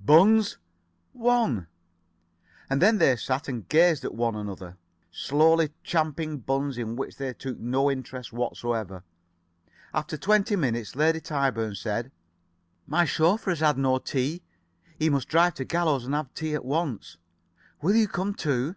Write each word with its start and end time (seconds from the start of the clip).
"Buns?" 0.00 0.56
"One." 1.14 1.66
And 2.70 2.80
then 2.80 2.98
they 2.98 3.16
sat 3.16 3.48
and 3.48 3.68
gazed 3.68 4.04
at 4.04 4.14
one 4.14 4.36
another, 4.36 4.76
slowly 5.10 5.70
champing 5.82 6.38
buns 6.38 6.78
in 6.78 6.94
which 6.94 7.16
they 7.16 7.34
took 7.34 7.58
no 7.58 7.90
interest 7.90 8.32
whatever. 8.32 9.02
After 9.92 10.16
twenty 10.16 10.54
minutes 10.54 10.94
Lady 10.94 11.20
Tyburn 11.20 11.74
said: 11.74 12.12
"My 12.86 13.04
chauffeur 13.04 13.50
has 13.50 13.58
had 13.58 13.78
no 13.78 13.98
tea. 13.98 14.42
He 14.96 15.10
must 15.10 15.26
drive 15.26 15.54
to 15.54 15.64
Gallows 15.64 16.04
and 16.04 16.14
have 16.14 16.32
tea 16.34 16.54
at 16.54 16.64
once. 16.64 17.16
Will 17.82 17.96
you 17.96 18.06
come 18.06 18.32
too?" 18.34 18.76